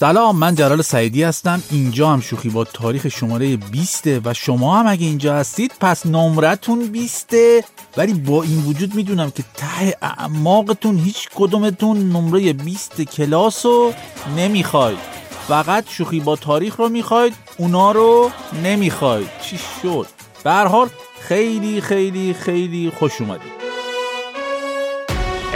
[0.00, 1.62] سلام من جلال سعیدی هستم.
[1.70, 6.86] اینجا هم شوخی با تاریخ شماره 20 و شما هم اگه اینجا هستید پس نمرتون
[6.86, 7.34] 20
[7.96, 13.92] ولی با این وجود می‌دونم که ته اعماقتون هیچ کدومتون نمره 20 کلاس رو
[14.36, 14.98] نمی‌خواید.
[15.48, 18.30] فقط شوخی با تاریخ رو می‌خواید اونا رو
[18.64, 19.28] نمی‌خواید.
[19.42, 20.06] چی شد؟
[20.44, 20.88] به حال
[21.20, 23.65] خیلی خیلی خیلی خوش اومدید.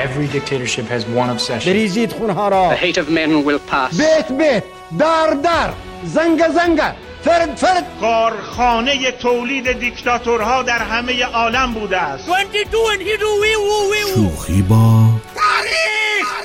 [0.07, 1.73] Every dictatorship has one obsession.
[1.73, 2.77] بریزید خونها را.
[2.77, 3.97] The hate of men will pass.
[3.99, 4.65] بیت بیت
[4.99, 5.71] در در.
[6.05, 6.81] زنگ زنگ.
[7.25, 7.87] فرد فرد.
[8.01, 12.29] کارخانه تولید دیکتاتورها در همه عالم بوده است.
[14.15, 15.05] شوخی با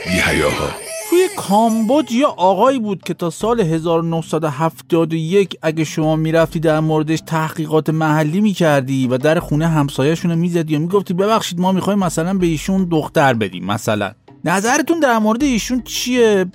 [0.05, 0.69] بیهیاها
[1.15, 7.89] توی کامبوج یه آقایی بود که تا سال 1971 اگه شما می‌رفتی در موردش تحقیقات
[7.89, 12.45] محلی می‌کردی و در خونه همسایهشون رو می‌زدی و می‌گفتی ببخشید ما می‌خوایم مثلا به
[12.45, 14.11] ایشون دختر بدیم مثلا.
[14.45, 16.45] نظرتون در مورد ایشون چیه؟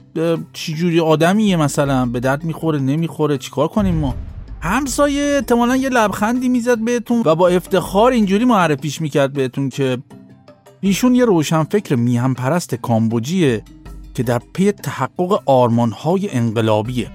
[0.53, 4.15] چی جوری آدمیه مثلا؟ به درد می‌خوره؟ نمی‌خوره؟ چیکار کنیم ما؟
[4.61, 9.99] همسایه احتمالا یه لبخندی می‌زد بهتون و با افتخار اینجوری معرفیش می‌کرد بهتون که
[10.81, 13.63] ایشون یه روشنفکر میهم پرست کامبوجیه.
[14.15, 17.11] که در پی تحقق آرمانهای انقلابیه.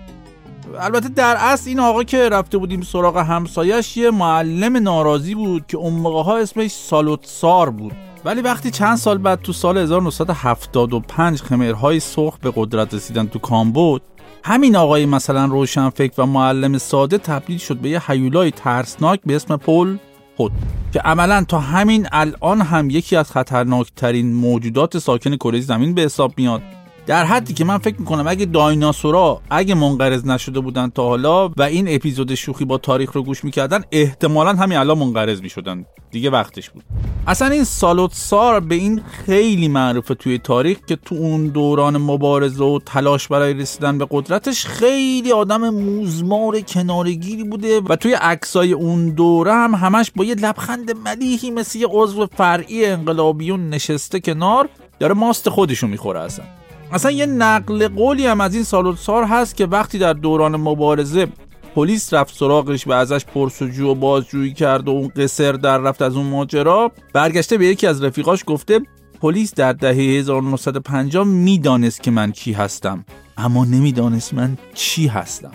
[0.80, 5.78] البته در اصل این آقا که رفته بودیم سراغ همسایش یه معلم ناراضی بود که
[5.78, 7.94] اون موقع ها اسمش سالوتسار بود.
[8.26, 14.02] ولی وقتی چند سال بعد تو سال 1975 خمرهای سرخ به قدرت رسیدن تو کامبود
[14.44, 19.58] همین آقای مثلا روشنفکر و معلم ساده تبدیل شد به یه حیولای ترسناک به اسم
[19.58, 19.98] پل
[20.38, 20.52] خود
[20.94, 26.34] که عملا تا همین الان هم یکی از خطرناکترین موجودات ساکن کره زمین به حساب
[26.38, 26.62] میاد.
[27.08, 31.62] در حدی که من فکر می‌کنم اگه دایناسورا اگه منقرض نشده بودن تا حالا و
[31.62, 35.86] این اپیزود شوخی با تاریخ رو گوش می‌کردن احتمالا همین الان منقرض می‌شدن.
[36.12, 36.84] دیگه وقتش بود.
[37.28, 42.80] اصلا این سالوتسار به این خیلی معروفه توی تاریخ که تو اون دوران مبارزه و
[42.86, 49.54] تلاش برای رسیدن به قدرتش خیلی آدم موزمار کنارگیری بوده و توی عکسای اون دوره
[49.54, 54.70] هم همش با یه لبخند ملیحی مثل یه عضو فرعی انقلابیون نشسته کنار
[55.00, 56.46] داره ماست خودشو می‌خوره اصلا.
[56.96, 61.28] اصلا یه نقل قولی هم از این سالوتسار هست که وقتی در دوران مبارزه
[61.76, 66.16] پلیس رفت سراغش و ازش پرسجو و بازجویی کرد و اون قصر در رفت از
[66.16, 68.80] اون ماجرا برگشته به یکی از رفیقاش گفته
[69.22, 73.06] پلیس در دهه 1950 می‌دانست که من کی هستم
[73.38, 75.52] اما نمی‌دانست من چی هستم.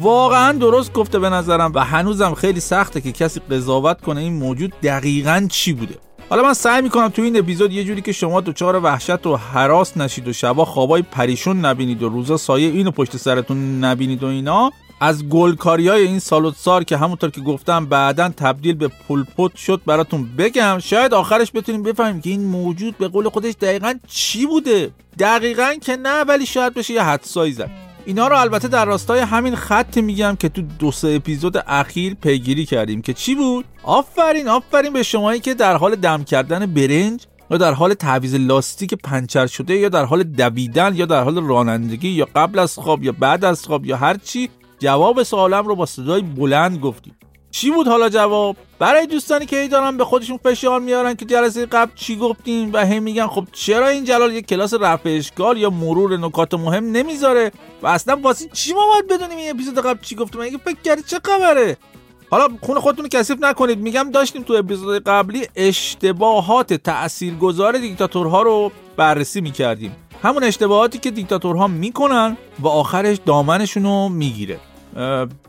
[0.00, 4.72] واقعا درست گفته به نظرم و هنوزم خیلی سخته که کسی قضاوت کنه این موجود
[4.82, 5.94] دقیقا چی بوده.
[6.30, 9.96] حالا من سعی می‌کنم تو این اپیزود یه جوری که شما دچار وحشت و حراس
[9.96, 14.70] نشید و شبا خوابای پریشون نبینید و روزا سایه اینو پشت سرتون نبینید و اینا
[15.00, 20.36] از گلکاری های این سالوتسار که همونطور که گفتم بعدا تبدیل به پولپوت شد براتون
[20.38, 20.78] بگم.
[20.78, 25.96] شاید آخرش بتونیم بفهمیم که این موجود به قول خودش دقیقا چی بوده؟ دقیقا که
[25.96, 27.89] نه ولی شاید بشه یه حدسایی زد.
[28.10, 32.66] اینا رو البته در راستای همین خط میگم که تو دو سه اپیزود اخیر پیگیری
[32.66, 37.56] کردیم که چی بود؟ آفرین آفرین به شمایی که در حال دم کردن برنج یا
[37.56, 42.28] در حال تعویض لاستیک پنچر شده یا در حال دویدن یا در حال رانندگی یا
[42.34, 46.22] قبل از خواب یا بعد از خواب یا هر چی جواب سوالم رو با صدای
[46.22, 47.14] بلند گفتیم.
[47.50, 51.66] چی بود حالا جواب؟ برای دوستانی که ای دارن به خودشون فشار میارن که جلسه
[51.66, 55.70] قبل چی گفتیم و هی میگن خب چرا این جلال یک کلاس رفع اشکال یا
[55.70, 57.52] مرور نکات مهم نمی‌ذاره؟
[57.82, 61.02] و اصلا واسه چی ما باید بدونیم این اپیزود قبل چی گفتیم؟ اگه فکر کردی
[61.02, 61.76] چه خبره؟
[62.30, 63.78] حالا خون خودتون کثیف نکنید.
[63.78, 69.96] میگم داشتیم تو اپیزود قبلی اشتباهات تاثیرگذار دیکتاتورها رو بررسی می‌کردیم.
[70.22, 74.60] همون اشتباهاتی که دیکتاتورها می‌کنن و آخرش دامنشون رو می‌گیره.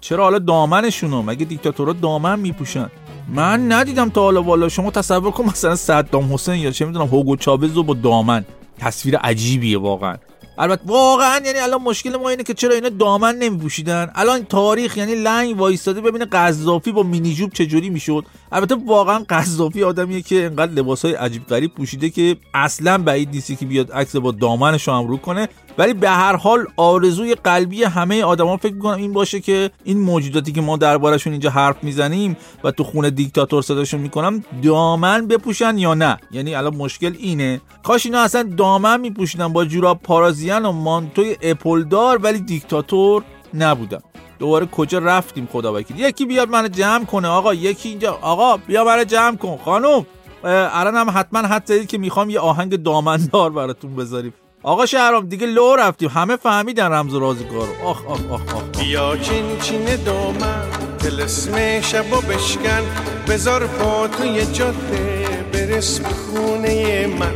[0.01, 2.89] چرا حالا دامنشونو؟ مگه دیکتاتورها دامن میپوشن؟
[3.33, 7.35] من ندیدم تا حالا والا شما تصور کن مثلا صدام حسین یا چه می‌دونم هوگو
[7.35, 8.45] چاوز با دامن.
[8.79, 10.17] تصویر عجیبیه واقعا.
[10.57, 15.15] البته واقعا یعنی الان مشکل ما اینه که چرا اینا دامن نمیپوشیدن؟ الان تاریخ یعنی
[15.15, 20.71] لنگ وایستاده ببینه قذافی با مینی جوب چجوری می‌شد؟ البته واقعا قذافی آدمیه که انقدر
[20.71, 25.49] لباسای عجیب غریب پوشیده که اصلا بعید نیستی که بیاد عکس با دامنش رو کنه.
[25.77, 30.51] ولی به هر حال آرزوی قلبی همه آدما فکر می‌کنم این باشه که این موجوداتی
[30.51, 35.93] که ما دربارشون اینجا حرف می‌زنیم و تو خونه دیکتاتور صداشون می‌کنم دامن بپوشن یا
[35.93, 37.61] نه؟ یعنی الان مشکل اینه.
[37.83, 39.99] کاش اینا اصلا دامن میپوشیدن با جوراب
[40.41, 43.23] پارازیان و مانتوی اپلدار ولی دیکتاتور
[43.53, 43.99] نبودن
[44.39, 47.27] دوباره کجا رفتیم خدا وکیل یکی بیاد منو جمع کنه.
[47.27, 48.17] آقا یکی اینجا.
[48.21, 49.57] آقا بیا منو جمع کن.
[49.65, 50.05] خانم
[50.43, 54.33] الان هم حتما حد زدید که می‌خوام یه آهنگ دامندار براتون بذاریم.
[54.63, 56.09] آقا شهرام دیگه لو رفتیم.
[56.09, 60.63] همه فهمیدن رمز و رازگار آخ آخ آخ آخ بیا چین چین دامن.
[60.99, 62.81] تلسم شبا بشکن.
[63.27, 67.33] بذار پا توی جاده برس به خونه من.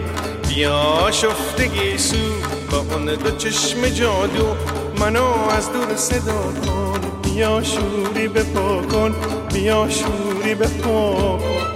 [0.49, 2.15] بیا شفتگی سو.
[2.75, 4.55] با اون دو چشم جادو
[4.99, 6.99] منو از دور صدا کن.
[7.23, 9.15] بیا شوری بپا کن.
[9.53, 11.74] بیا شوری بپا کن.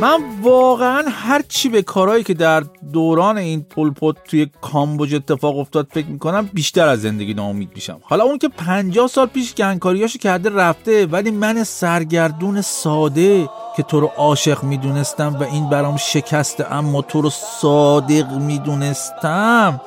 [0.00, 2.62] من واقعا هر چی به کارهایی که در
[2.92, 8.00] دوران این پلپوت توی کامبوج اتفاق افتاد فکر می‌کنم بیشتر از زندگی ناامید میشم.
[8.02, 14.00] حالا اون که 50 سال پیش گنگکاریاشو کرده رفته ولی من سرگردون ساده که تو
[14.00, 19.80] رو عاشق می‌دونستم و این برام شکسته اما تو رو صادق می‌دونستم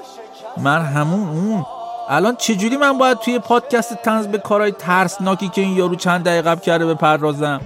[0.57, 1.66] من همون اون.
[2.10, 6.50] الان چجوری من باید توی پادکست تنز به کارهای ترسناکی که این یارو چند دقیقه
[6.50, 7.62] قبل کرده بپردازم؟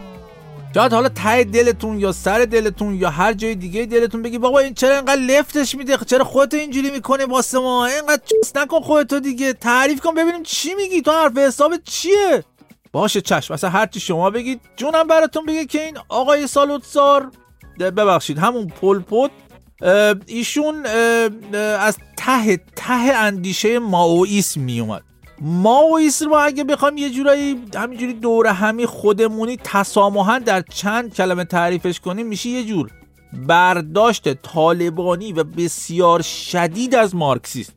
[0.75, 4.73] شاید حالا ته دلتون یا سر دلتون یا هر جای دیگه دلتون بگی بابا این
[4.73, 9.53] چرا اینقدر لفتش میده؟ چرا خودت اینجوری می‌کنه واسه ما؟ اینقدر چس نکن خودتو دیگه.
[9.53, 11.01] تعریف کن ببینیم چی میگی.
[11.01, 12.43] تو حرف حساب چیه؟
[12.91, 13.53] باشه چشم.
[13.53, 17.31] اصلا هر چی شما بگید جونم براتون بگه که این آقای سالوتسار
[17.79, 19.31] ببخشید همون پلپوت
[20.25, 20.85] ایشون
[21.79, 25.03] از ته ته اندیشه ماویسم میومد.
[25.41, 31.99] ماویسم رو اگه بخوام یه جورایی همینجوری دور همی خودمونی تسامحا در چند کلمه تعریفش
[31.99, 32.91] کنیم میشه یه جور
[33.33, 37.73] برداشت طالبانی و بسیار شدید از مارکسیست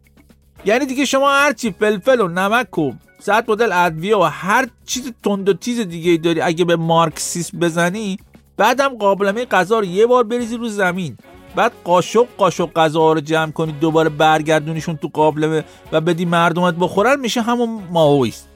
[0.65, 5.49] یعنی دیگه شما هرچی فلفل و نمک و صد مدل ادویه و هر چیز تند
[5.49, 8.19] و تیز دیگه داری اگه به مارکسیسم بزنی
[8.57, 11.19] بعدم قابلمه غذا رو یه بار بریزی رو زمین.
[11.59, 17.21] بعد قاشق قاشق غذا رو جمع کنی دوباره برگردونیشون تو قابلمه و بدی مردمت بخورن
[17.21, 18.49] میشه همون ماویست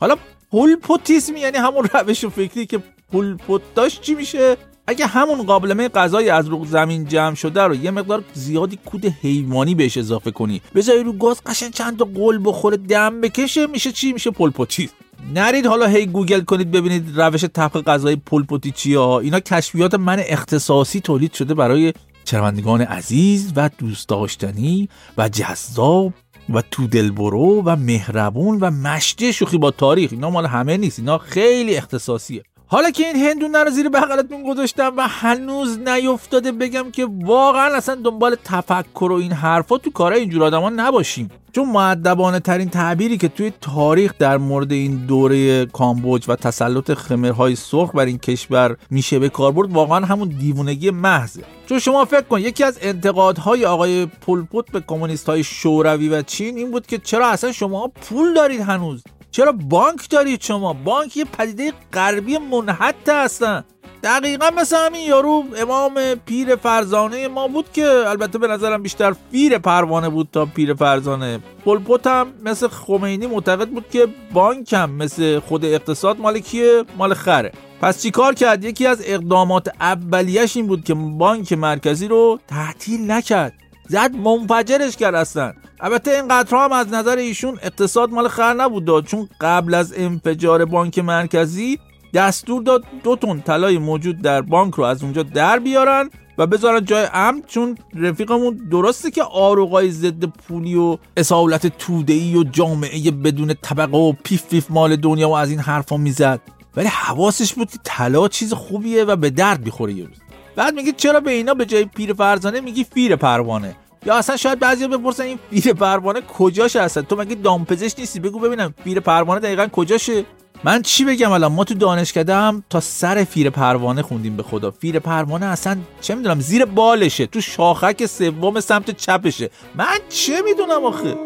[0.00, 0.16] حالا
[0.50, 2.78] پولپوتیسم یعنی همون روش فکری که
[3.12, 7.90] پولپوت داشت چی میشه؟ اگه همون قابلمه غذای از رو زمین جمع شده رو یه
[7.90, 10.62] مقدار زیادی کود حیوانی بهش اضافه کنی.
[10.74, 14.94] بذاری رو گاز قشن چند تا قل بخوره دم بکشه میشه چی؟ میشه پولپوتیسم.
[15.34, 21.00] نرید حالا هی گوگل کنید ببینید روش طبخ غذای پولپوتی چیه اینا کشفیات من اختصاصی
[21.00, 21.92] تولید شده برای
[22.24, 24.88] شنوندگان عزیز و دوست داشتنی
[25.18, 26.12] و جذاب
[26.54, 30.12] و تو دلبرو و مهربون و مشتی شوخی با تاریخ.
[30.12, 30.98] اینا مال همه نیست.
[30.98, 32.42] اینا خیلی اختصاصیه.
[32.72, 37.94] حالا که این هندونه رو زیر بغلتون گذاشتم و هنوز نیفتاده بگم که واقعا اصلا
[37.94, 41.30] دنبال تفکر و این حرفا تو کارهای اینجور آدما نباشیم.
[41.52, 47.56] چون معدبانه ترین تعبیری که توی تاریخ در مورد این دوره کامبوج و تسلط خمرهای
[47.56, 51.44] سرخ بر این کشور میشه به کار برد واقعا همون دیوونگی محضه.
[51.66, 56.56] چون شما فکر کن یکی از انتقادهای آقای پولپوت به کمونیست های شوروی و چین
[56.56, 61.24] این بود که چرا اصلا شما پول دارید هنوز؟ چرا بانک دارید شما؟ بانک یه
[61.24, 63.64] پدیده غربی منحت هستن.
[64.02, 69.58] دقیقا مثل همین یارو امام پیر فرزانه ما بود که البته به نظرم بیشتر پیر
[69.58, 71.40] پروانه بود تا پیر فرزانه.
[71.64, 77.14] پلپوت هم مثل خمینی معتقد بود که بانک هم مثل خود اقتصاد مال کیه؟ مال
[77.14, 77.52] خره.
[77.80, 83.10] پس چی کار کرد؟ یکی از اقدامات اولیش این بود که بانک مرکزی رو تعطیل
[83.10, 83.52] نکرد.
[83.90, 85.52] زد منفجرش کرد اصلا.
[85.80, 90.64] البته این قدرها هم از نظر ایشون اقتصاد مال خر نبود چون قبل از انفجار
[90.64, 91.78] بانک مرکزی
[92.14, 96.84] دستور داد دو تن طلای موجود در بانک رو از اونجا در بیارن و بذارن
[96.84, 103.54] جای امن چون رفیقمون درسته که آروغای ضد پولی و اصالت توده‌ای و جامعه بدون
[103.62, 106.40] طبقه و پیف پیف مال دنیا و از این حرفا می‌زد.
[106.76, 110.16] ولی حواسش بود که طلا چیز خوبیه و به درد می‌خوره یه روز.
[110.56, 113.76] بعد میگه چرا به اینا به جای پیر فرزانه میگی فیر پروانه؟
[114.06, 118.38] یا اصلا شاید بعضیا بپرسن این فیر پروانه کجاشه اصلا تو مگه دامپزشک نیستی؟ بگو
[118.38, 120.24] ببینم فیر پروانه دقیقا کجاشه؟
[120.64, 124.70] من چی بگم الان؟ ما تو دانشکده هم تا سر فیر پروانه خوندیم به خدا.
[124.70, 129.50] فیر پروانه اصلا چه می‌دونم زیر بالشه تو شاخک سوم سمت چپشه.
[129.74, 131.16] من چه می‌دونم آخه؟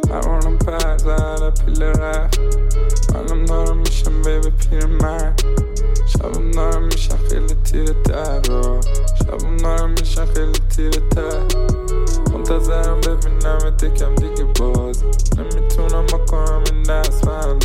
[12.33, 15.05] منتظرم ببینم تکم دیگه باز.
[15.39, 17.59] نمی‌تونم بکنم این دست من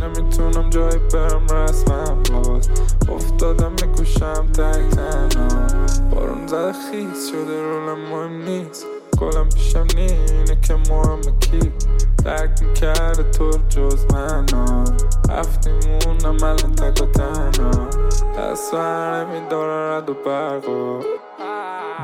[0.00, 2.68] نمی‌تونم جایی برم رسمم باز.
[3.08, 5.66] افتادم میکوشم تک تنها.
[6.10, 8.86] بارون زده خیز شده رولم مهم نیست.
[9.18, 11.72] گلم پیشم نینه که مهم کیپ
[12.24, 14.84] درک می‌کرده تو جز منو.
[15.30, 17.88] هفتی مونم الان تک و تنها.
[18.38, 20.98] دست نمیداره رد و برقو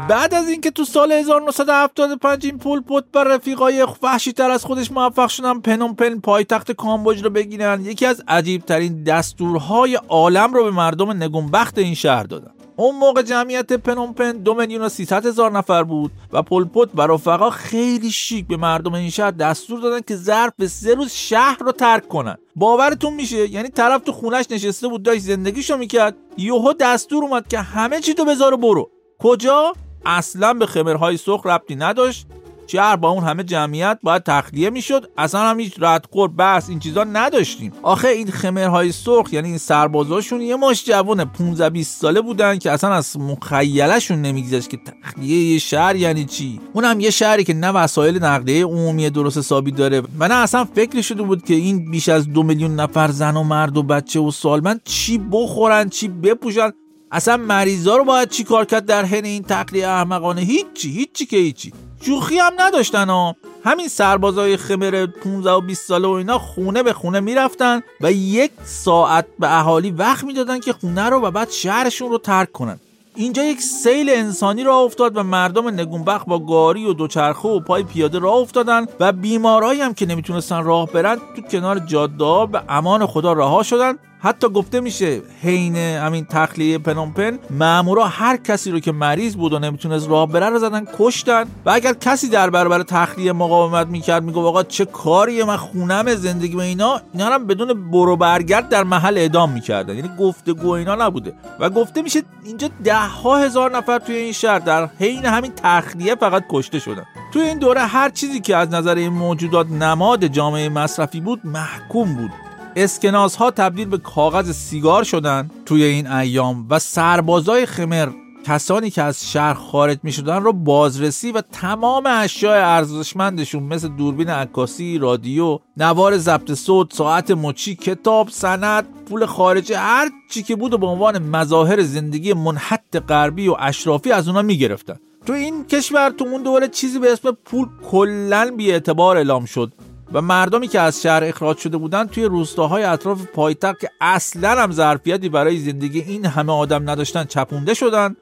[0.08, 4.92] بعد از اینکه تو سال 1975 این پول پوت بر رفیقای وحشی تر از خودش
[4.92, 7.84] موفق شدن پنوم پن پایتخت کامبوج رو بگیرن.
[7.84, 12.50] یکی از عجیب ترین دستورهای عالم رو به مردم نگونبخت این شهر دادن.
[12.76, 17.50] اون موقع جمعیت پنومپن دو میلیون و سیصد هزار نفر بود و پلپوت و رفقا
[17.50, 22.08] خیلی شیک به مردم این شهر دستور دادن که ظرف سه روز شهر رو ترک
[22.08, 22.36] کنن.
[22.56, 26.16] باورتون میشه؟ یعنی طرف تو خونش نشسته بود داشت زندگیشو می‌کرد.
[26.36, 28.90] یهو دستور اومد که همه چی تو بذاره برو.
[29.18, 29.72] کجا؟
[30.06, 32.26] اصلا به خمرهای سرخ ربطی نداشت.
[32.66, 35.10] شهر با اون همه جمعیت باید تخلیه می‌شد.
[35.18, 37.72] اصلا هم هیچ ردخور بحث این چیزا نداشتیم.
[37.82, 42.70] آخه این خمرهای سرخ یعنی این سربازاشون یه ماش جوونه 15 20 ساله بودن که
[42.70, 46.60] اصلا از مخیلشون نمیگذشت که تخلیه یه شهر یعنی چی.
[46.72, 51.00] اونم یه شهری که نه وسایل نقلیه عمومی درست حسابی داره و نه اصلا فکر
[51.00, 54.30] شده بود که این بیش از دو میلیون نفر زن و مرد و بچه و
[54.30, 56.70] سالمند چی بخورن چی بپوشن.
[57.12, 61.36] اصلا مریضا رو باید چی کار کرد در حین این تقلیه احمقانه؟ هیچی هیچی که
[61.36, 61.72] هیچی.
[62.00, 63.36] شوخی هم نداشتن ها.
[63.64, 68.50] همین سربازای خمر 15 و 20 ساله و اینا خونه به خونه می‌رفتن و یک
[68.64, 72.80] ساعت به اهالی وقت می‌دادن که خونه رو و بعد شهرشون رو ترک کنن.
[73.14, 77.82] اینجا یک سیل انسانی راه افتاد و مردم نگونبخت با گاری و دوچرخه و پای
[77.82, 83.06] پیاده راه افتادن و بیمارایی هم که نمی‌تونستن راه برن تو کنار جاده به امان
[83.06, 88.92] خدا رها شدن حتی گفته میشه حین همین تخلیه پنومپن مامورا هر کسی رو که
[88.92, 91.44] مریض بود و نمی‌تونست راه بره رو زدن کشتن.
[91.66, 96.56] و اگر کسی در برابر تخلیه مقاومت می‌کرد میگه آقا چه کاریه من خونم زندگی
[96.56, 97.00] و اینا.
[97.12, 99.94] اینا هم بدون برو برگرد در محل اعدام می‌کردن.
[99.96, 101.32] یعنی گفتگو اینا نبوده.
[101.60, 106.14] و گفته میشه اینجا ده ها هزار نفر توی این شهر در حین همین تخلیه
[106.14, 107.04] فقط کشته شدن.
[107.32, 112.14] توی این دوره هر چیزی که از نظر این موجودات نماد جامعه مصرفی بود محکوم
[112.14, 112.47] بود.
[112.78, 118.08] اسکناس ها تبدیل به کاغذ سیگار شدن توی این ایام و سربازای خمر
[118.46, 124.30] کسانی که از شهر خارج می شدن رو بازرسی و تمام اشیاء ارزشمندشون مثل دوربین
[124.30, 130.74] عکاسی، رادیو، نوار ضبط صوت، ساعت مچی، کتاب، سند، پول خارجی هر چی که بود
[130.74, 134.96] و به عنوان مظاهر زندگی منحط غربی و اشرافی از اونا می گرفتن.
[135.26, 139.72] تو این کشور تو اون دوره چیزی به اسم پول کلا بی اعتبار اعلام شد
[140.12, 144.72] و مردمی که از شهر اخراج شده بودند توی روستاهای اطراف پایتخت که اصلا هم
[144.72, 148.16] ظرفیتی برای زندگی این همه آدم نداشتن چپونده شدن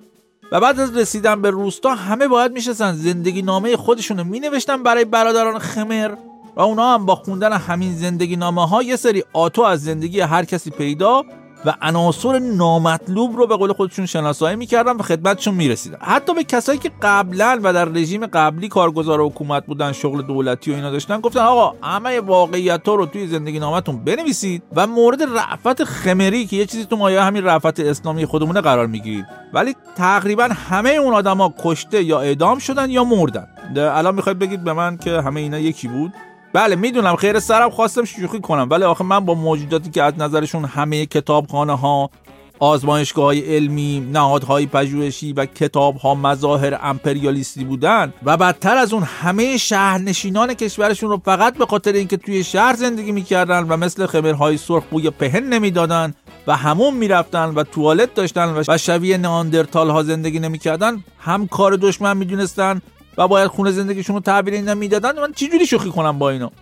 [0.52, 5.58] و بعد از رسیدن به روستا همه باید میشستن زندگی نامه خودشونو مینوشتن برای برادران
[5.58, 6.14] خمر
[6.56, 10.44] و اونا هم با خوندن همین زندگی نامه ها یه سری آتو از زندگی هر
[10.44, 11.24] کسی پیدا
[11.64, 15.98] و عناصر نامطلوب رو به قول خودشون شناسایی می‌کردن و خدمتشون می‌رسیدن.
[16.00, 20.74] حتی به کسایی که قبلا و در رژیم قبلی کارگزار حکومت بودن شغل دولتی و
[20.74, 26.46] اینا داشتن گفتن آقا همه واقعیت رو توی زندگی نامتون بنویسید و مورد رعفت خمری
[26.46, 29.26] که یه چیزی تو مایه همین رعفت اسلامی خودمونه قرار می‌گیرید.
[29.52, 33.46] ولی تقریبا همه اون آدما کشته یا اعدام شدن یا مردن.
[33.76, 36.12] الان می‌خواید بگید به من که همه اینا یکی بود؟
[36.56, 37.16] بله می‌دونم.
[37.16, 38.68] خیر سرم خواستم شوخی کنم.
[38.70, 42.10] ولی آخه من با موجوداتی که از نظرشون همه کتابخانه ها
[42.58, 49.02] آزمایشگاه های علمی، نهادهای پژوهشی و کتاب ها مظاهر امپریالیستی بودن و بدتر از اون
[49.02, 54.56] همه شهرنشینان کشورشون رو فقط به خاطر اینکه توی شهر زندگی می‌کردن و مثل خمرهای
[54.56, 56.14] سرخ بوی پهن نمی‌دادن
[56.46, 62.16] و همون می‌رفتن و توالت داشتن و شبیه ناندرتال ها زندگی نمی‌کردن هم کار دشمن
[62.16, 62.82] می‌دونستن
[63.18, 66.52] و باید خونه زندگیشون رو تحویل اینا می‌دادن من چجوری شوخی کنم با اینا؟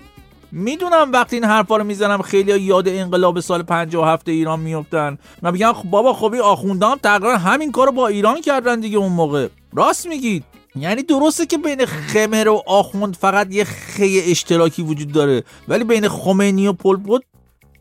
[0.52, 5.72] می‌دونم وقتی این حرفا رو می‌زنم خیلی یاد انقلاب سال 57 ایران میفتن و میگن
[5.72, 9.48] خب بابا خب این تقریبا همین کارو با ایران کردن دیگه اون موقع.
[9.72, 10.44] راست میگید؟
[10.76, 16.08] یعنی درسته که بین خمر و آخوند فقط یه خی اشتراکی وجود داره ولی بین
[16.08, 16.96] خمینی و پل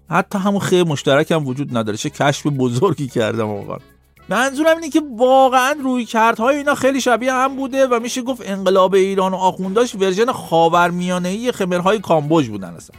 [0.10, 1.98] حتی همون خی مشترک هم وجود نداره.
[1.98, 3.78] چه کشف بزرگی کردم واقعا.
[4.30, 8.94] منظورم اینه که واقعا روی کردهای اینا خیلی شبیه هم بوده و میشه گفت انقلاب
[8.94, 12.96] ایران و آخونداش ورژن خاورمیانه‌ای خمرهای کامبوج بودن اصلا.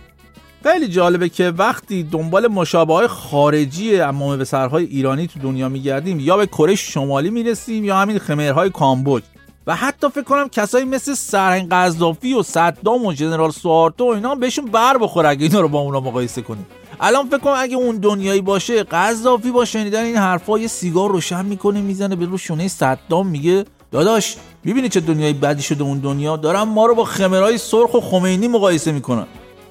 [0.62, 6.20] خیلی جالبه که وقتی دنبال مشابه های خارجی امام به سرهای ایرانی تو دنیا میگردیم
[6.20, 9.22] یا به کره شمالی می‌رسیم یا همین خمرهای کامبوج.
[9.66, 14.34] و حتی فکر کنم کسایی مثل سرهنگ قذافی و صدام و جنرال سوارتو و اینا
[14.34, 16.66] بهشون بر بخوره اگه اینا رو با اونا مقایسه کنیم.
[17.00, 21.44] الان فکر کنم اگه اون دنیایی باشه قذافی با شنیدن این حرفا یه سیگار روشن
[21.44, 26.36] می‌کنه می‌زنه به رو شونه صدام میگه داداش می‌بینی چه دنیای بدی شده اون دنیا؟
[26.36, 29.26] دارم ما رو با خمرای سرخ و خمینی مقایسه می‌کنن.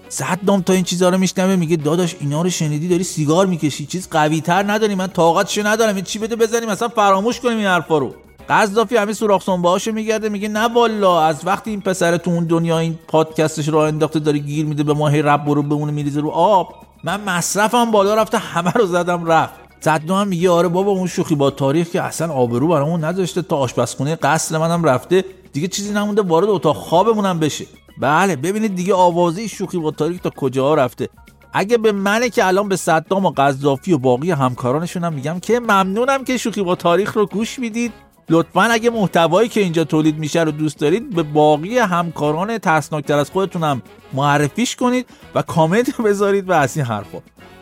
[0.10, 4.10] صدام تا این چیزا رو میشنوه میگه داداش اینا رو شنیدی داری سیگار می‌کشی چیز
[4.12, 7.98] قوی تر نداری من طاقتشو ندارم این چی بده بزنیم مثلا فراموش کنیم این حرفا
[7.98, 8.16] رو.
[8.50, 12.80] قذافی همین سوراخ سنبهاشو میگرده میگه نه والا از وقتی این پسر تو اون دنیا
[12.80, 16.30] این پادکستش رو انداخته داره گیر میده به ما هی رب برو بمونه میریزه رو
[16.30, 16.76] آب.
[17.04, 19.54] من مصرفم بالا رفته همه رو زدم رفت.
[19.80, 23.58] صدو هم میگه آره بابا اون شوخی با تاریخ که اصلا آبرو برامون نذاشته تا
[23.58, 25.26] آشپزخونه قصر منم رفته.
[25.54, 27.66] دیگه چیزی نمونده وارد اتاق خوابمونم بشه.
[27.98, 31.10] بله ببینید دیگه آوازی شوخی با تاریخ تا کجا رفته.
[31.54, 36.24] اگه به منه که الان به صدام و قذافی و باقی همکارانشونم میگم که ممنونم
[36.24, 37.94] که شوخی با تاریخ رو گوش می‌دید.
[38.30, 43.32] لطفا اگه محتوایی که اینجا تولید میشه رو دوست دارید به باقی همکاران ترسناکتر از
[43.32, 43.82] خودتونم
[44.13, 47.20] معرفیش کنید و کامنت بذارید و از این حرفا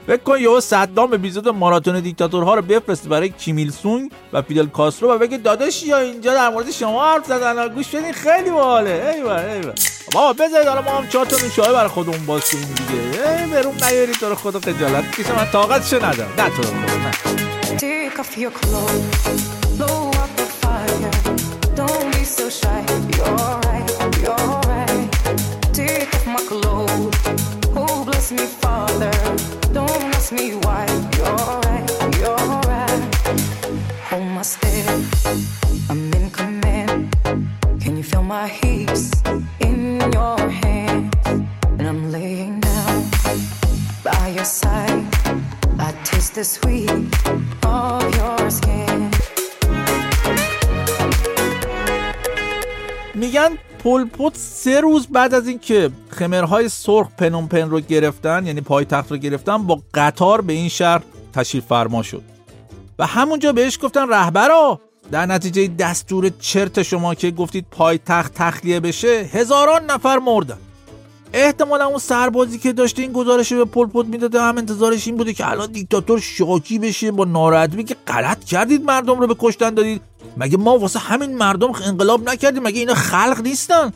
[0.08, 5.10] فکر کن یهو صدام اپیزود ماراتون دیکتاتورها رو بفرست برای کیمیل سونگ و فیدل کاسترو
[5.10, 9.14] و بگه داداش یا اینجا در مورد شما حرف زدن گوش بدین خیلی باحاله.
[9.16, 9.74] ایول ایول
[10.14, 14.30] بابا بذارید حالا ما هم چهار تا برای خودمون باز کنیم دیگه برون نیارید تو
[14.30, 15.36] رو خدا خجالت کشه.
[15.36, 16.32] من طاقتشو ندارم.
[16.38, 16.70] نه تو رو
[28.32, 29.12] me, Father.
[29.74, 30.71] Don't ask me why.
[53.86, 59.18] میگن پلپوت سه روز بعد از اینکه خمرهای سرخ پنومپن رو گرفتن یعنی پایتخت رو
[59.18, 61.02] گرفتن با قطار به این شهر
[61.34, 62.22] تشریف فرما شد.
[63.00, 64.80] و همونجا بهش گفتن رهبرا
[65.12, 70.58] در نتیجه دستور چرت شما که گفتید پایتخت تخلیه بشه هزاران نفر مردن.
[71.34, 75.34] احتمالا اون سربازی که داشته این گزارش رو به پلپوت می‌داده هم انتظارش این بوده
[75.34, 80.02] که الان دیکتاتور شاکی بشه با ناراحتی که غلط کردید مردم رو به کشتن دادید.
[80.38, 83.92] مگه ما واسه همین مردم انقلاب نکردیم؟ مگه اینا خلق نیستن؟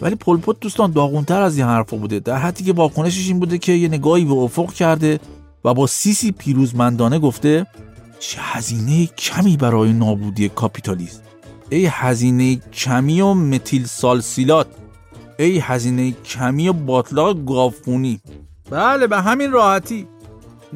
[0.00, 2.20] ولی پلپوت دوستان داغونتر از این حرفا بوده.
[2.20, 5.20] در حدی که واکنشش این بوده که یه نگاهی به افق کرده
[5.64, 7.66] و با سیسی پیروزمندانه گفته
[8.18, 11.20] چه هزینه کمی برای نابودی کاپیتالیسم.
[11.70, 14.66] ای هزینه کمی و متیل سالسیلات
[15.38, 18.20] ای هزینه کمی و باطلاق گافونی
[18.70, 20.08] بله به همین راحتی.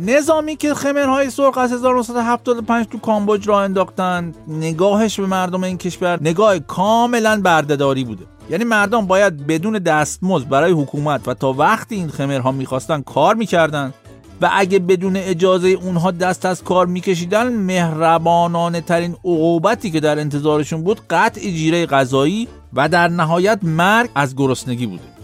[0.02, 6.18] نظامی که خمرهای سرخ از 1975 تو کامبوج را انداختن نگاهش به مردم این کشور
[6.22, 8.24] نگاه کاملا بردهداری بوده.
[8.50, 13.94] یعنی مردم باید بدون دستمزد برای حکومت و تا وقتی این خمرها می‌خواستن کار می‌کردن
[14.42, 20.82] و اگه بدون اجازه اونها دست از کار میکشیدن مهربانانه ترین عقوبتی که در انتظارشون
[20.82, 25.19] بود قطع جیره غذایی و در نهایت مرگ از گرسنگی بوده.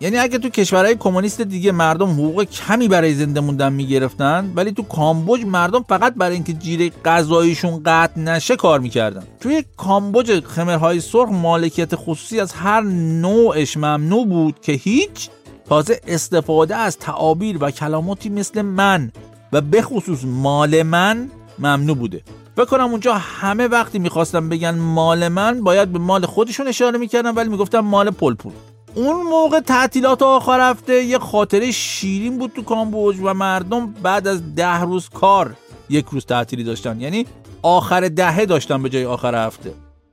[0.00, 4.82] یعنی اگه تو کشورهای کمونیست دیگه مردم حقوق کمی برای زنده موندن می‌گرفتن ولی تو
[4.82, 9.22] کامبوج مردم فقط برای اینکه جیره غذاییشون قطع نشه کار می‌کردن.
[9.40, 12.80] توی کامبوج خمرهای سرخ مالکیت خصوصی از هر
[13.20, 15.30] نوعش ممنوع بود که هیچ
[15.68, 19.12] تازه استفاده از تعابیر و کلماتی مثل من
[19.52, 22.22] و به خصوص مال من ممنوع بوده.
[22.56, 27.34] فکر کنم اونجا همه وقتی می‌خواستم بگن مال من باید به مال خودشون اشاره می‌کردن
[27.34, 28.52] ولی می‌گفتم مال پلپول
[28.96, 34.54] اون موقع تعطیلات آخر هفته یه خاطره شیرین بود تو کامبوج و مردم بعد از
[34.54, 35.54] ده روز کار
[35.88, 37.00] یک روز تعطیلی داشتن.
[37.00, 37.26] یعنی
[37.62, 39.72] آخر دهه داشتن به جای آخر هفته.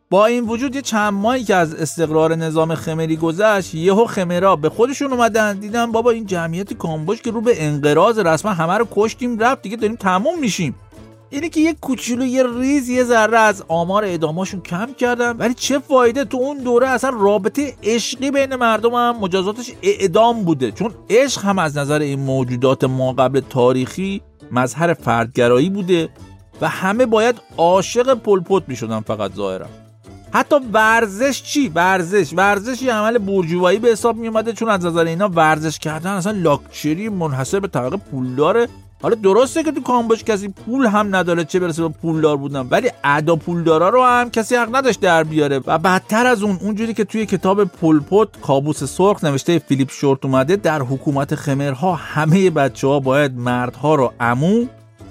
[0.09, 4.69] با این وجود یه چند ماهی که از استقرار نظام خمری گذشت یهو خمرا به
[4.69, 5.59] خودشون اومدن.
[5.59, 9.77] دیدن بابا این جمعیت کامبوج که رو به انقراض رسما همه رو کشتیم رفت دیگه
[9.77, 10.75] داریم تموم میشیم.
[11.33, 15.79] اینه که یه کوچولو یه ریز یه ذره از آمار اعداماشون کم کردن ولی چه
[15.79, 20.71] فایده تو اون دوره اصلا رابطه عشقی بین مردم هم مجازاتش اعدام بوده.
[20.71, 26.09] چون عشق هم از نظر این موجودات ما قبل تاریخی مظهر فردگرایی بوده
[26.61, 29.65] و همه باید عاشق پلپوت می‌شدن فقط ظاهرا.
[30.31, 32.33] حتی ورزش چی؟ ورزش.
[32.33, 36.31] ورزش یه عمل برجوایی به حساب می اومده چون از نظر اینا ورزش کردن اصلا
[36.31, 38.67] لاکچری منحصر به طبقه پولداره
[39.03, 42.89] حالا درسته که تو کامبوج کسی پول هم نداره چه برسه به پولدار بودن ولی
[43.03, 45.61] ادا پولدارا رو هم کسی حق نداشت در بیاره.
[45.67, 50.55] و بدتر از اون اونجوری که توی کتاب پولپوت کابوس سرخ نوشته فیلیپ شورت اومده
[50.55, 54.65] در حکومت خمرها همه بچه ها باید مردها رو امو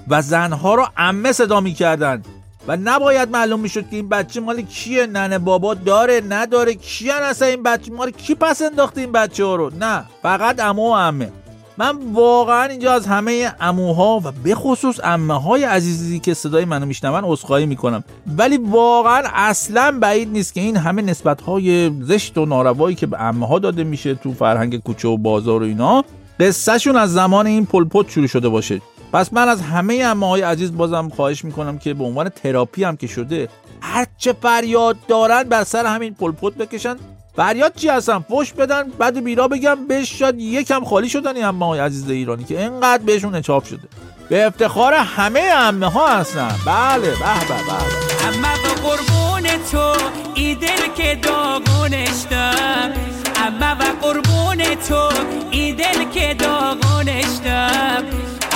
[0.07, 2.23] و زنها رو امه صدا می‌کردن.
[2.67, 5.05] و نباید معلوم می‌شد که این بچه مال کیه.
[5.05, 9.55] ننه بابا داره نداره کیان اصلا این بچه؟ مال کی پس انداخته این بچه ها
[9.55, 11.31] رو؟ نه فقط امو و امه
[11.77, 16.85] من واقعا اینجا از همه اموها و به خصوص امه های عزیزی که صدای منو
[16.85, 18.03] میشنون عذرخواهی می‌کنم.
[18.37, 23.21] ولی واقعا اصلا بعید نیست که این همه نسبت های زشت و ناروایی که به
[23.21, 26.03] امه ها داده میشه تو فرهنگ کوچه و بازار و اینا
[26.39, 28.81] قصهشون از زمان این پلپوت شروع شده باشه.
[29.13, 32.97] پس من از همه امه های عزیز بازم خواهش می‌کنم که به عنوان تراپی هم
[32.97, 33.47] که شده
[33.81, 36.95] هر چه فریاد دارن بر سر همین پلپوت بکشن.
[37.35, 42.09] فریاد چی هستن؟ فش بدن بعد بیرا بگم بهش شاید یکم خالی شدن های عزیز
[42.09, 43.87] ایرانی که اینقدر بهشون اچاف شده.
[44.29, 46.55] به افتخار همه امه ها هستن.
[46.65, 49.93] بله به به به اما به قربون تو
[50.35, 52.91] ای دل که داغونش دم
[53.37, 55.09] اما و قربون تو
[55.51, 58.03] ای دل که داغونش دم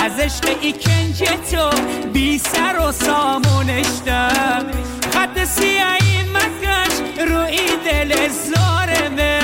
[0.04, 0.72] از عشق ای
[1.50, 1.70] تو
[2.12, 4.66] بی سر و سامونش دم
[5.12, 7.67] خط سیایی مکش روی
[7.98, 9.40] دل زارمه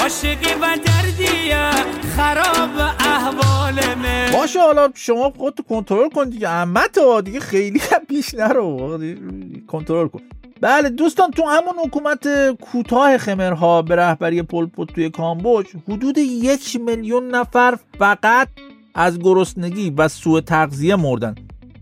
[0.00, 1.70] عاشقی و دردیه
[2.16, 6.48] خراب احوالمه باشه حالا شما خودتو کنترل کن دیگه.
[6.48, 8.98] احمد ها دیگه خیلی پیش نرو.
[9.66, 10.20] کنترل کن.
[10.60, 17.28] بله دوستان تو همون حکومت کوتاه خمرها به رهبری پلپوت توی کامبوج حدود یک میلیون
[17.28, 18.48] نفر فقط
[18.94, 21.34] از گرسنگی و سوء تغذیه مردن.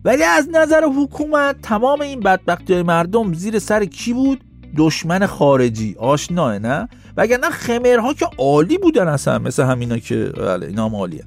[0.04, 4.40] ولی از نظر حکومت تمام این بدبختی مردم زیر سر کی بود؟
[4.76, 5.96] دشمن خارجی.
[5.98, 11.24] آشناه نه؟ وگرنه خمرها که عالی بودن اصلا مثل همینا که بله اینا هم عالیه.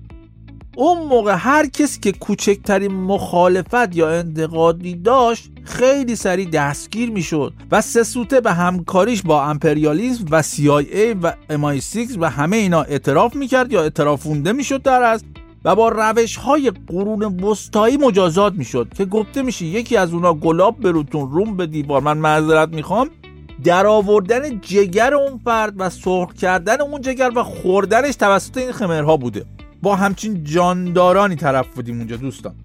[0.78, 7.82] اون موقع هر کسی که کوچکترین مخالفت یا انتقادی داشت خیلی سریع دستگیر می‌شد و
[7.82, 13.72] سه سوته به همکاریش با امپریالیسم و CIA و MI6 و همه اینا اعتراف می‌کرد
[13.72, 15.24] یا اعترافونده می‌شد در از
[15.66, 20.80] و با روش های قرون وسطایی مجازات می‌شد که گفته میشه یکی از اونا گلاب
[20.80, 22.02] بروتون روم به دیوار.
[22.02, 23.10] من معذرت می‌خوام.
[23.64, 29.18] در آوردن جگر اون فرد و سرخ کردن اون جگر و خوردنش توسط این خمرها
[29.18, 29.46] بوده.
[29.82, 32.56] با همچین جاندارانی طرف بودیم اونجا دوستان.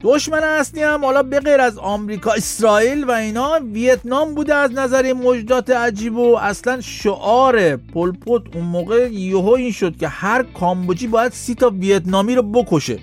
[0.00, 5.02] دشمن اصلی هم حالا به غیر از آمریکا اسرائیل و اینا ویتنام بوده از نظر
[5.02, 11.06] این موجودات عجیب و اصلا شعار پلپوت اون موقع یهو این شد که هر کامبوجی
[11.06, 12.98] باید سی تا ویتنامی رو بکشه.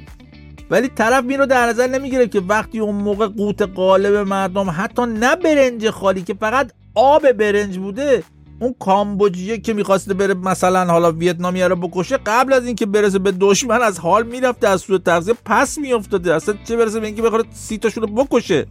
[0.70, 5.06] ولی طرف این رو در نظر نمی‌گیره که وقتی اون موقع قوت قالب مردم حتی
[5.06, 8.24] نه برنج خالی که فقط آب برنج بوده
[8.60, 13.32] اون کامبوجیه که می‌خواسته بره مثلا حالا ویتنامی رو بکشه قبل از اینکه برسه به
[13.32, 16.36] دشمن از حال می‌رفته از سوی تغذیه پس میافتاده.
[16.36, 18.66] اصلا چه برسه به اینکه بخواد سی رو بکشه؟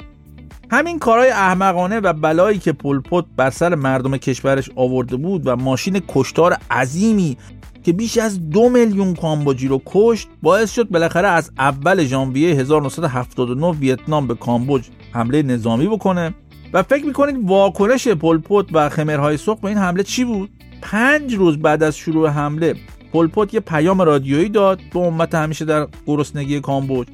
[0.70, 6.02] همین کارهای احمقانه و بلایی که پلپوت بر سر مردم کشورش آورده بود و ماشین
[6.08, 7.36] کشتار عظیمی
[7.82, 13.66] که بیش از دو میلیون کامبوجی رو کشت باعث شد بالاخره از اول ژانویه 1979
[13.66, 16.34] ویتنام به کامبوج حمله نظامی بکنه.
[16.74, 20.50] و فکر می‌کنید واکنش پلپوت و خمرهای سرخ به این حمله چی بود؟
[20.82, 22.74] پنج روز بعد از شروع حمله
[23.12, 27.06] پلپوت یه پیام رادیویی داد به امت همیشه در گرسنگی کامبوج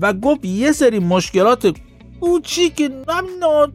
[0.00, 1.74] و گفت یه سری مشکلات
[2.20, 3.24] کوچیک هم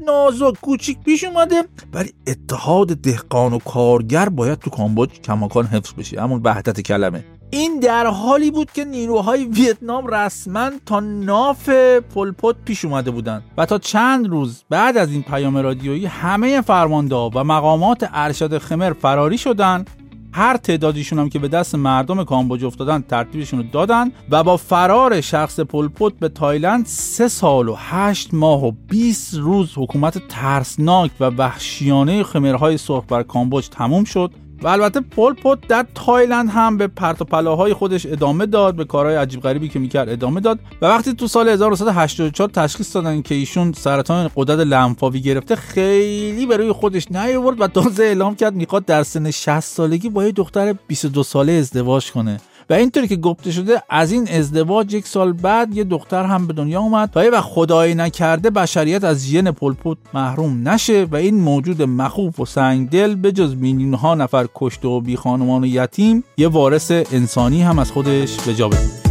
[0.05, 6.21] نازک کوچیک پیش اومده ولی اتحاد دهقان و کارگر باید تو کامبوج کماکان حفظ بشه
[6.21, 11.69] همون وحدت کلمه این در حالی بود که نیروهای ویتنام رسما تا ناف
[12.15, 17.15] پلپوت پیش اومده بودند و تا چند روز بعد از این پیام رادیویی همه فرمانده
[17.15, 19.89] و مقامات ارشد خمر فراری شدند.
[20.35, 25.21] هر تعدادیشون هم که به دست مردم کامبوج افتادن ترتیبشون رو دادن و با فرار
[25.21, 31.25] شخص پلپوت به تایلند سه سال و هشت ماه و 20 روز حکومت ترسناک و
[31.25, 34.31] وحشیانه خمرهای سرخ بر کامبوج تموم شد.
[34.61, 38.85] و البته پل پوت در تایلند هم به پرت و پلاهای خودش ادامه داد به
[38.85, 40.59] کارهای عجیب غریبی که می‌کرد ادامه داد.
[40.81, 46.57] و وقتی تو سال 1984 تشخیص دادن که ایشون سرطان غدد لنفاوی گرفته خیلی به
[46.57, 50.73] روی خودش نیاورد و تازه اعلام کرد می‌خواد در سن 60 سالگی با یه دختر
[50.87, 52.37] 22 ساله ازدواج کنه.
[52.69, 56.53] و اینطوری که گفته شده از این ازدواج یک سال بعد یه دختر هم به
[56.53, 62.39] دنیا اومد و خدایی نکرده بشریت از ژن پلپوت محروم نشه و این موجود مخوف
[62.39, 66.91] و سنگدل به جز میلیون ها نفر کشته و بی خانمان و یتیم یه وارث
[66.91, 69.05] انسانی هم از خودش به جا بده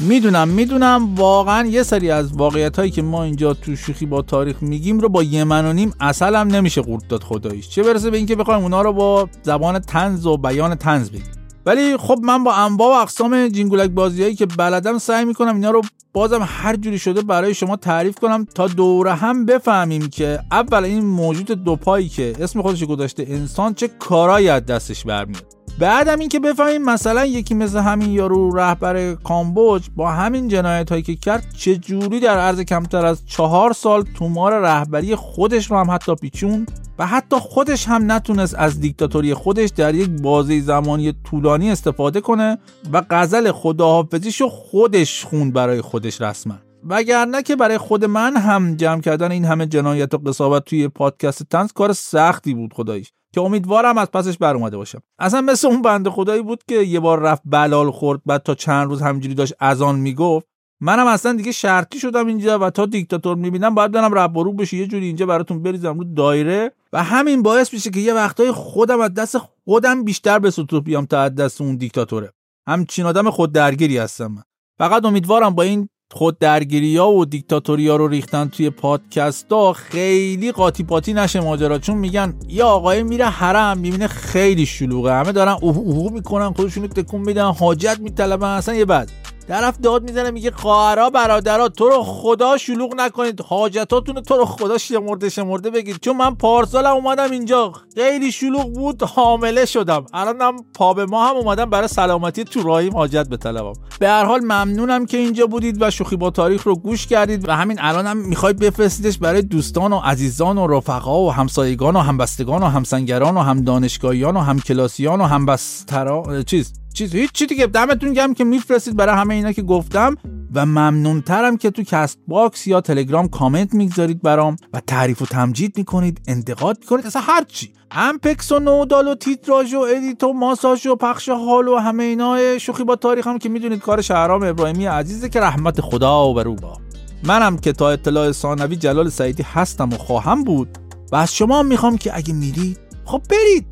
[0.00, 1.14] می‌دونم می‌دونم.
[1.14, 5.08] واقعا یه سری از واقعیت هایی که ما اینجا تو شوخی با تاریخ میگیم رو
[5.08, 7.68] با یه من و نیم اصل هم نمیشه قورت داد خداییش.
[7.68, 11.41] چه برسه به اینکه بخوایم اونا رو با زبان تنز و بیان تنز بگیم.
[11.66, 15.82] ولی خب من با انواع و اقسام جینگولک بازیایی که بلدم سعی می‌کنم اینا رو
[16.12, 21.04] بازم هر جوری شده برای شما تعریف کنم تا دوره هم بفهمیم که اول این
[21.04, 25.61] موجود دوپایی که اسم خودش گذاشته انسان چه کارایی از دستش برمیاد.
[25.78, 31.14] بعدم اینکه بفهمیم مثلا یکی مثل همین یارو رهبر کامبوج با همین جنایت هایی که
[31.14, 36.14] کرد چه جوری در عرض کمتر از چهار سال تومار رهبری خودش رو هم حتی
[36.14, 36.66] پیچون
[36.98, 42.58] و حتی خودش هم نتونست از دیکتاتوری خودش در یک بازه زمانی طولانی استفاده کنه
[42.92, 46.54] و غزل خداحافظیش خودش خوند برای خودش رسما.
[46.84, 51.42] وگرنه که برای خود من هم جمع کردن این همه جنایت و قصاوت توی پادکست
[51.42, 53.12] تنز کار سختی بود خداییش.
[53.32, 57.00] که امیدوارم از پسش بر اومده باشم اصلا مثل اون بنده خدایی بود که یه
[57.00, 60.46] بار رفت بلال خورد بعد تا چند روز همینجوری داشت اذان می‌گفت.
[60.80, 64.76] منم اصلا دیگه شرطی شدم اینجا و تا دیکتاتور می‌بینم باید برم رب رو بشه
[64.76, 66.72] یه جوری اینجا براتون بریزم رو دایره.
[66.92, 71.06] و همین باعث میشه که یه وقتای خودم از دست خودم بیشتر به سطوح بیام
[71.06, 72.32] تا از دست اون دیکتاتوره.
[72.68, 74.42] همچین آدم خود درگیری هستم من.
[74.78, 79.72] فقط امیدوارم با این خود درگیری ها و دیکتاتوری ها رو ریختن توی پادکست ها
[79.72, 85.12] خیلی قاطی پاتی نشه ماجرا چون میگن یه آقای میره حرم می‌بینه خیلی شلوغه.
[85.12, 89.10] همه دارن اوه اوه می‌کنن خودشونو تکون میدن حاجت میطلبن اصلا یه بعد
[89.52, 93.40] طرف داد می‌زنه میگه خواهرا برادرها تو رو خدا شلوغ نکنید.
[93.40, 95.96] حاجتاتون تو رو خدا شمرده شمرده بگید.
[96.00, 97.72] چون من پارسالم اومدم اینجا.
[97.94, 100.06] خیلی شلوغ بود حامله شدم.
[100.12, 102.96] الانم پا به ما هم اومدم برای سلامتی تو راهیم.
[102.96, 107.06] حاجت بطلبم به هر حال ممنونم که اینجا بودید و شوخی با تاریخ رو گوش
[107.06, 107.48] کردید.
[107.48, 112.62] و همین الانم می‌خواید بفرستیدش برای دوستان و عزیزان و رفقا و همسایگان و همبستگان
[112.62, 117.66] و همسنگران و هم دانشگاهیان و هم کلاسیان و همبسترا چیز چیز هیچ چی دیگه
[117.66, 120.16] دمتون گرم که میفرستید برای همه اینا که گفتم
[120.54, 126.20] و ممنونترم که تو Castbox یا تلگرام کامنت می‌گذارید برام و تعریف و تمجید می‌کنید
[126.28, 127.72] انتقاد می‌کنید اصلا هر چی.
[127.90, 132.58] امپکس و نودال و تیتراژ و edit و ماساژ و پخش حال و همه اینا
[132.58, 136.54] شوخی با تاریخ هم که می‌دونید کار شهرام ابراهیمی عزیزه که رحمت خدا بر او
[136.54, 136.78] باد.
[137.24, 140.78] منم که تا اطلاع ثانوی جلال سعیدی هستم و خواهم بود
[141.12, 143.71] و از شما می‌خوام که اگه میرید خب برید.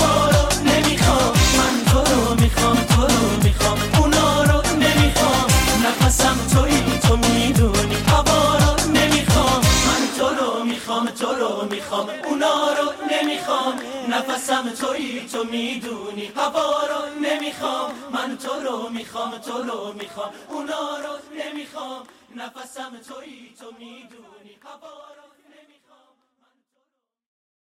[15.51, 17.91] می‌دونی؟ هوا رو نمی‌خوام.
[18.13, 20.31] من تو رو می‌خوام تو رو می‌خوام.
[20.49, 22.03] اونا رو نمی‌خوام.
[22.35, 24.53] نفسم تویی تو می‌دونی.
[24.65, 25.30] هوا رو